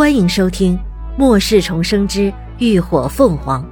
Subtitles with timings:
[0.00, 0.78] 欢迎收听
[1.18, 3.62] 《末世重生之浴火凤凰》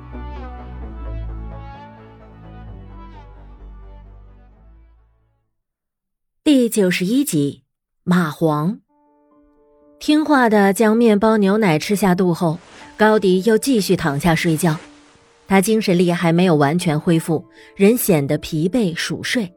[6.45, 7.63] 第九十一集。
[8.05, 8.79] 蚂蟥
[9.99, 12.59] 听话的将面包牛奶吃下肚后，
[12.99, 14.77] 高迪又继续躺下睡觉。
[15.47, 17.43] 他精神力还没有完全恢复，
[17.75, 19.51] 人显得疲惫熟睡。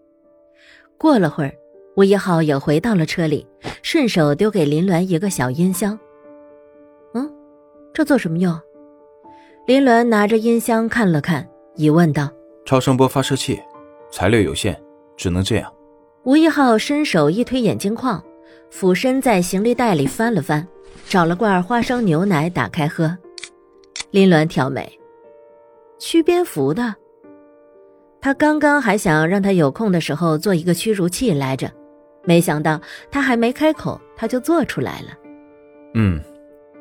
[0.98, 1.54] 过了会儿，
[1.98, 3.46] 吴一浩也回到了车里，
[3.84, 6.00] 顺手丢给林鸾一个小音箱。
[7.94, 8.58] 这做什么用？
[9.68, 12.30] 林鸾拿着音箱看了看，疑问道
[12.66, 13.62] ：“超声波发射器，
[14.10, 14.76] 材料有限，
[15.16, 15.72] 只能这样。”
[16.24, 18.24] 吴一浩伸手一推眼镜框，
[18.70, 20.66] 俯身在行李袋里翻了翻，
[21.08, 23.18] 找了罐花生牛奶，打开喝。
[24.12, 25.00] 林鸾挑眉
[26.00, 26.96] ：“驱蝙蝠的？
[28.22, 31.72] 他刚刚还想让他有空的时候做一个驱逐器来着，
[32.24, 32.80] 没想到
[33.12, 35.08] 他还没开口，他就做出来了。”
[35.94, 36.22] 嗯，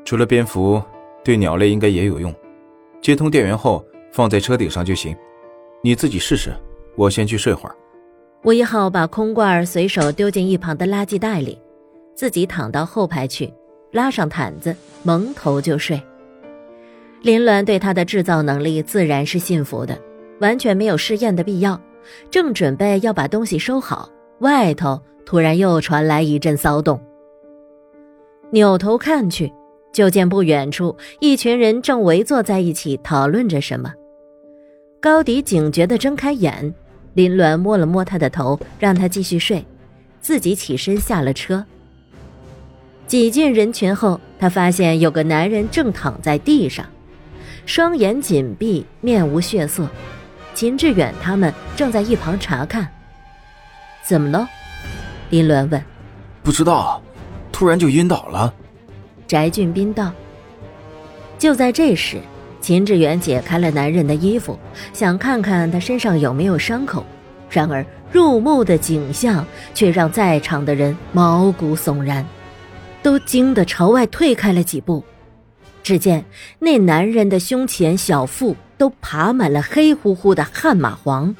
[0.04, 0.82] 除了蝙蝠。
[1.22, 2.34] 对鸟类应该也有用，
[3.00, 5.16] 接通电源后放在车顶上就行。
[5.82, 6.52] 你自己试试，
[6.96, 7.74] 我先去睡会儿。
[8.44, 11.58] 吴一浩把空罐随手丢进一旁的垃圾袋里，
[12.14, 13.52] 自己躺到后排去，
[13.92, 16.00] 拉上毯子，蒙头就睡。
[17.22, 19.98] 林鸾对他的制造能力自然是信服的，
[20.40, 21.78] 完全没有试验的必要。
[22.30, 26.98] 正准备要把东西收好，外头突然又传来一阵骚动。
[28.50, 29.52] 扭头看去。
[29.92, 33.92] 就见不远处，一群人正围坐在一起讨论着什么。
[35.00, 36.74] 高迪警觉地睁开眼，
[37.14, 39.64] 林鸾摸了摸他的头，让他继续睡，
[40.20, 41.64] 自己起身下了车。
[43.06, 46.86] 挤进人群后，他发现有个男人正躺在地上，
[47.66, 49.88] 双眼紧闭，面无血色。
[50.54, 52.86] 秦志远他们正在一旁查看。
[54.04, 54.48] 怎么了？
[55.30, 55.82] 林鸾问。
[56.42, 57.02] 不知道，
[57.50, 58.54] 突然就晕倒了。
[59.30, 60.12] 翟俊斌道
[61.38, 62.18] ：“就在这时，
[62.60, 64.58] 秦志远解开了男人的衣服，
[64.92, 67.06] 想看看他身上有没有伤口。
[67.48, 72.26] 然而，入目的景象却让在场的人毛骨悚然，
[73.04, 75.04] 都惊得朝外退开了几步。
[75.84, 76.24] 只见
[76.58, 81.32] 那男人的胸前、小腹都爬满了黑乎乎的汗蚂蟥，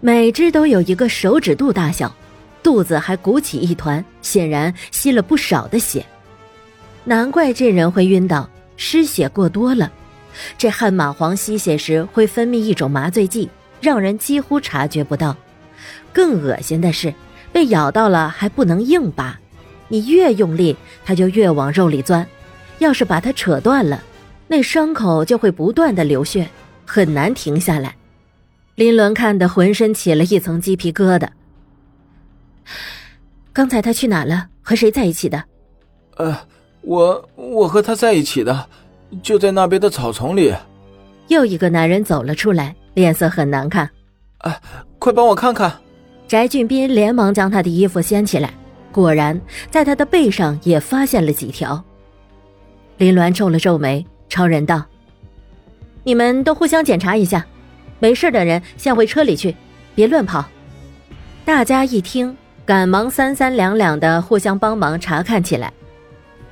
[0.00, 2.14] 每只都有一个手指肚大小，
[2.62, 6.04] 肚子还鼓起一团，显然吸了不少的血。”
[7.04, 9.92] 难怪这人会晕倒，失血过多了。
[10.56, 13.50] 这汗蚂蟥吸血时会分泌一种麻醉剂，
[13.80, 15.36] 让人几乎察觉不到。
[16.12, 17.12] 更恶心的是，
[17.52, 19.38] 被咬到了还不能硬拔，
[19.88, 22.26] 你越用力，它就越往肉里钻。
[22.78, 24.02] 要是把它扯断了，
[24.48, 26.48] 那伤口就会不断的流血，
[26.86, 27.94] 很难停下来。
[28.74, 31.28] 林伦看得浑身起了一层鸡皮疙瘩。
[33.52, 34.48] 刚才他去哪了？
[34.62, 35.44] 和谁在一起的？
[36.16, 36.36] 呃。
[36.84, 38.66] 我我和他在一起的，
[39.22, 40.54] 就在那边的草丛里。
[41.28, 43.88] 又一个男人走了出来，脸色很难看。
[44.38, 44.60] 哎，
[44.98, 45.72] 快帮我看看！
[46.28, 48.52] 翟俊斌连忙将他的衣服掀起来，
[48.92, 49.40] 果然
[49.70, 51.82] 在他的背上也发现了几条。
[52.98, 54.84] 林鸾皱了皱眉，超人道
[56.04, 57.46] ：“你们都互相检查一下，
[57.98, 59.56] 没事的人先回车里去，
[59.94, 60.44] 别乱跑。”
[61.46, 65.72] 大家一听，赶忙三三两两的互相帮忙查看起来。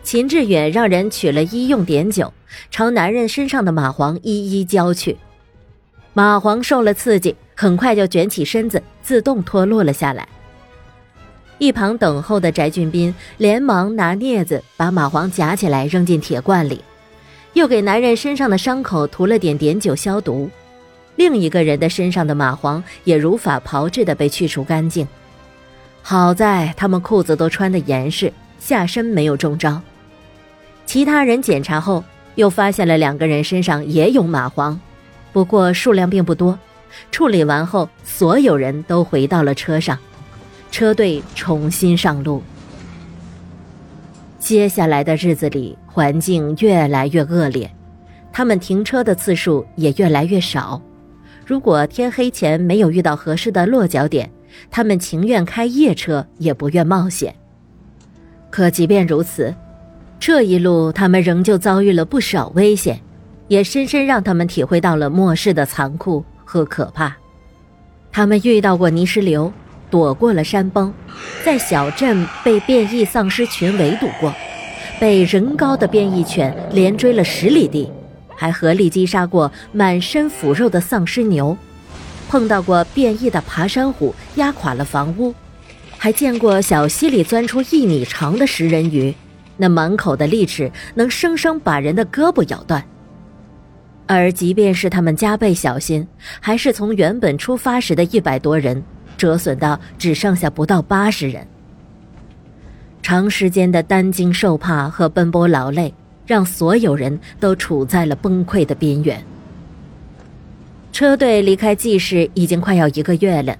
[0.03, 2.33] 秦志远让人取了医用碘酒，
[2.71, 5.17] 朝男人身上的蚂蟥一一浇去。
[6.15, 10.29] 蚂蟥受了刺激，很快就卷起身子，自动脱落了下来。
[11.59, 16.83] 一旁等候的翟俊斌连忙拿镊子把蚂蟥夹起来，扔进铁罐里，
[17.53, 20.51] 又给男人身上的伤口涂了点碘酒消毒。
[21.15, 25.07] 另一个人的身上的蚂蟥也如法炮制的被去除干净。
[26.03, 29.81] 好在他们裤子都穿得严实，下身没有中招。
[30.85, 32.05] 其他人检查后，
[32.35, 34.77] 又发现了两个人身上也有蚂蟥，
[35.33, 36.59] 不过数量并不多。
[37.11, 39.99] 处理完后，所有人都回到了车上，
[40.71, 42.43] 车队重新上路。
[44.39, 47.71] 接下来的日子里，环境越来越恶劣，
[48.31, 50.83] 他们停车的次数也越来越少。
[51.47, 54.31] 如果天黑前没有遇到合适的落脚点，
[54.71, 57.35] 他们情愿开夜车，也不愿冒险。
[58.51, 59.55] 可即便如此。
[60.25, 63.01] 这一路，他们仍旧遭遇了不少危险，
[63.49, 67.17] 也深深让他们体会到了末世的残酷和可怕。
[68.13, 69.53] 他们遇到过泥石流，
[69.91, 70.95] 躲过了山崩，
[71.45, 74.33] 在小镇被变异丧尸群围堵过，
[75.01, 77.91] 被人高的变异犬连追了十里地，
[78.37, 81.59] 还合力击杀过满身腐肉的丧尸牛，
[82.29, 85.35] 碰到过变异的爬山虎压垮了房屋，
[85.99, 89.13] 还见过小溪里钻出一米长的食人鱼。
[89.63, 92.85] 那满口的利齿能生生把人的胳膊咬断。
[94.09, 96.05] 而即便是他们加倍小心，
[96.41, 98.83] 还是从原本出发时的一百多人
[99.17, 101.47] 折损到只剩下不到八十人。
[103.03, 105.95] 长时间的担惊受怕和奔波劳累，
[106.27, 109.23] 让所有人都处在了崩溃的边缘。
[110.91, 113.57] 车队离开济市已经快要一个月了，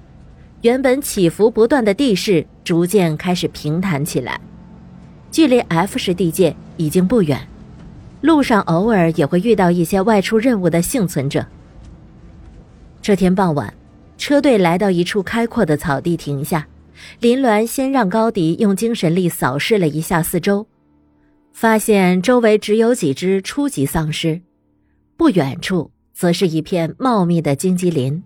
[0.63, 4.39] 原本起伏不断的地势逐渐开始平坦起来，
[5.33, 7.45] 距离 F 市地界已经不远。
[8.21, 11.43] 路上偶尔也会遇到一些外出任务的幸存者。
[13.01, 13.73] 这天傍晚，
[14.15, 16.67] 车队来到一处开阔的草地停下，
[17.19, 20.67] 林鸾先让高迪用精神力扫视了一下四周，
[21.51, 24.39] 发现周围只有几只初级丧尸，
[25.17, 28.23] 不远处则是一片茂密的荆棘林，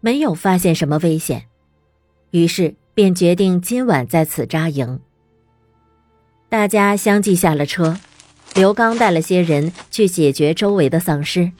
[0.00, 1.44] 没有发现什么危险，
[2.32, 5.00] 于是便决定今晚在此扎营。
[6.52, 7.96] 大家相继下了车。
[8.54, 11.50] 刘刚带了些人去解决周围的丧尸，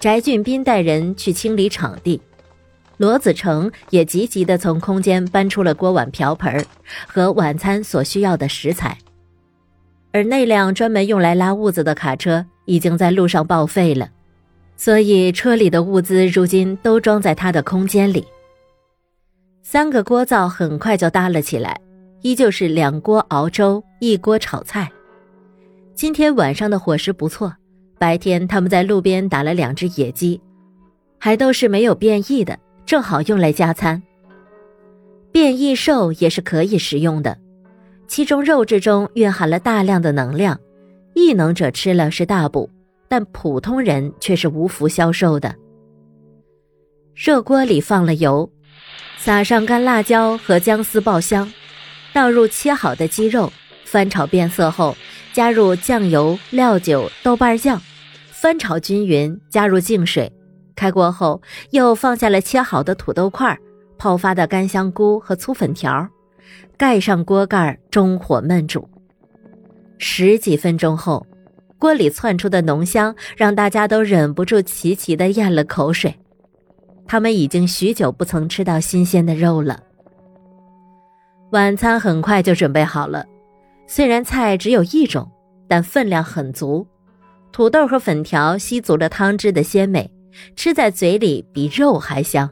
[0.00, 2.18] 翟俊斌带人去清理场地，
[2.96, 6.64] 罗子成也急急地从空间搬出了锅碗瓢盆
[7.06, 8.96] 和晚餐所需要的食材，
[10.12, 14.08] 而那辆专门用来拉物资的卡车已经在路上报废了，
[14.78, 18.26] 所以车里的物资如今都装在他的空间里。
[19.62, 21.78] 三个锅灶很快就搭了起来，
[22.26, 24.90] 依旧是两锅熬粥，一锅炒菜。
[25.94, 27.54] 今天晚上的伙食不错，
[28.00, 30.40] 白天他们在路边打了两只野鸡，
[31.20, 34.02] 还都是没有变异的，正好用来加餐。
[35.30, 37.38] 变异兽也是可以食用的，
[38.08, 40.58] 其中肉质中蕴含了大量的能量，
[41.14, 42.68] 异能者吃了是大补，
[43.06, 45.54] 但普通人却是无福消受的。
[47.14, 48.50] 热锅里放了油，
[49.16, 51.48] 撒上干辣椒和姜丝爆香，
[52.16, 53.52] 倒入切好的鸡肉，
[53.84, 54.96] 翻炒变色后。
[55.34, 57.78] 加入酱油、料酒、豆瓣酱，
[58.30, 60.32] 翻炒均匀，加入净水，
[60.74, 61.42] 开锅后
[61.72, 63.58] 又放下了切好的土豆块、
[63.98, 66.08] 泡发的干香菇和粗粉条，
[66.78, 68.88] 盖上锅盖，中火焖煮。
[69.98, 71.26] 十几分钟后，
[71.78, 76.14] 锅里窜出的浓香让大家都忍不住齐齐的咽了口水。
[77.06, 79.82] 他们已经许久不曾吃到新鲜的肉了。
[81.56, 83.24] 晚餐很快就准备好了。
[83.86, 85.26] 虽然菜只有一种，
[85.66, 86.86] 但分量很足，
[87.50, 90.10] 土豆和粉条吸足了汤汁的鲜美，
[90.54, 92.50] 吃在嘴里比肉还香。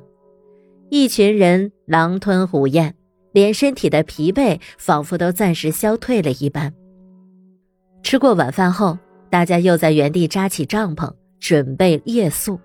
[0.88, 2.94] 一群人狼吞虎咽，
[3.32, 6.72] 连身体的疲惫仿佛都暂时消退了一般。
[8.02, 8.98] 吃过晚饭后，
[9.28, 12.58] 大家又在原地扎起帐篷，准备夜宿。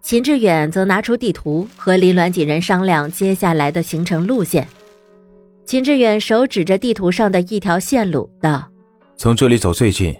[0.00, 4.66] 秦志远则拿出地图，和林鸾几人商量接下来的行程路线。
[5.64, 8.68] 秦志远手指着地图上的一条线路道
[9.16, 10.14] ：“从这里走最近，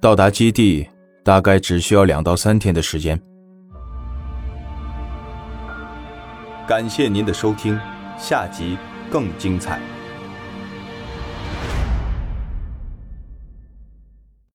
[0.00, 0.86] 到达基地
[1.24, 3.20] 大概只需要两到三天的时间。”
[6.68, 7.78] 感谢您的收听，
[8.16, 8.76] 下集
[9.10, 9.80] 更精彩。